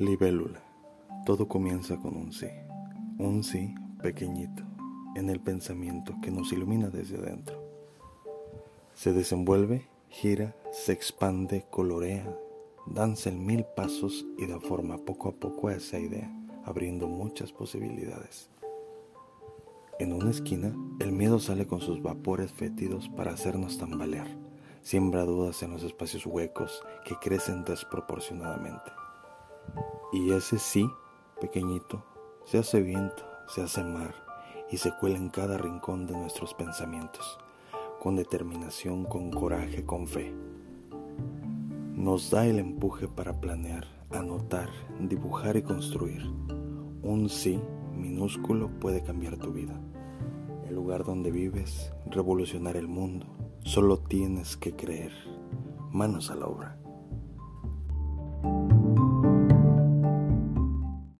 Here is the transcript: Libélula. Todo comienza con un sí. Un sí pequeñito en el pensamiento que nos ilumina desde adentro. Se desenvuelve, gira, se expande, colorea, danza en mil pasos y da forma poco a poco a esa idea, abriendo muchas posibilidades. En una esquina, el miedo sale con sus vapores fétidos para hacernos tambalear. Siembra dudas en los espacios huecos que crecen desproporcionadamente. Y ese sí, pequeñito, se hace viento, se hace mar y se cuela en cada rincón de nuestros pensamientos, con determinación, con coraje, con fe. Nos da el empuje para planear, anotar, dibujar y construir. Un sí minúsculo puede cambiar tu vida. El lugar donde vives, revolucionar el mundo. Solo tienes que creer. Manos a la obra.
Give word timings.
Libélula. 0.00 0.62
Todo 1.26 1.46
comienza 1.46 1.98
con 1.98 2.16
un 2.16 2.32
sí. 2.32 2.48
Un 3.18 3.44
sí 3.44 3.74
pequeñito 4.02 4.62
en 5.14 5.28
el 5.28 5.40
pensamiento 5.40 6.14
que 6.22 6.30
nos 6.30 6.54
ilumina 6.54 6.88
desde 6.88 7.18
adentro. 7.18 7.62
Se 8.94 9.12
desenvuelve, 9.12 9.90
gira, 10.08 10.56
se 10.72 10.94
expande, 10.94 11.66
colorea, 11.68 12.34
danza 12.86 13.28
en 13.28 13.44
mil 13.44 13.66
pasos 13.76 14.24
y 14.38 14.46
da 14.46 14.58
forma 14.58 14.96
poco 14.96 15.28
a 15.28 15.32
poco 15.32 15.68
a 15.68 15.74
esa 15.74 15.98
idea, 15.98 16.34
abriendo 16.64 17.06
muchas 17.06 17.52
posibilidades. 17.52 18.48
En 19.98 20.14
una 20.14 20.30
esquina, 20.30 20.74
el 20.98 21.12
miedo 21.12 21.38
sale 21.38 21.66
con 21.66 21.82
sus 21.82 22.00
vapores 22.00 22.50
fétidos 22.54 23.10
para 23.10 23.32
hacernos 23.32 23.76
tambalear. 23.76 24.28
Siembra 24.80 25.24
dudas 25.24 25.62
en 25.62 25.72
los 25.72 25.82
espacios 25.82 26.24
huecos 26.24 26.82
que 27.04 27.16
crecen 27.16 27.64
desproporcionadamente. 27.64 28.99
Y 30.12 30.32
ese 30.32 30.58
sí, 30.58 30.90
pequeñito, 31.40 32.04
se 32.44 32.58
hace 32.58 32.80
viento, 32.82 33.22
se 33.46 33.62
hace 33.62 33.84
mar 33.84 34.14
y 34.70 34.76
se 34.76 34.92
cuela 34.92 35.16
en 35.16 35.28
cada 35.28 35.58
rincón 35.58 36.06
de 36.06 36.16
nuestros 36.16 36.54
pensamientos, 36.54 37.38
con 38.00 38.16
determinación, 38.16 39.04
con 39.04 39.30
coraje, 39.30 39.84
con 39.84 40.06
fe. 40.06 40.32
Nos 41.94 42.30
da 42.30 42.46
el 42.46 42.58
empuje 42.58 43.08
para 43.08 43.40
planear, 43.40 43.86
anotar, 44.10 44.70
dibujar 45.00 45.56
y 45.56 45.62
construir. 45.62 46.22
Un 47.02 47.28
sí 47.28 47.60
minúsculo 47.96 48.70
puede 48.80 49.02
cambiar 49.02 49.36
tu 49.36 49.52
vida. 49.52 49.78
El 50.66 50.76
lugar 50.76 51.04
donde 51.04 51.30
vives, 51.30 51.92
revolucionar 52.06 52.76
el 52.76 52.88
mundo. 52.88 53.26
Solo 53.60 53.98
tienes 53.98 54.56
que 54.56 54.74
creer. 54.74 55.12
Manos 55.90 56.30
a 56.30 56.36
la 56.36 56.46
obra. 56.46 56.78